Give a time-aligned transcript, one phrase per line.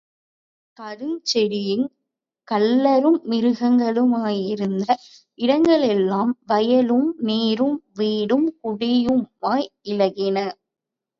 [0.79, 1.83] காடுஞ் செடியுங்
[2.47, 4.87] கள்ளரும் மிருகங்களுமாயிருந்த
[5.39, 10.37] இடங்களெல்லாம் வயலும் நீரும் வீடும் குடியுமாய் இலகின.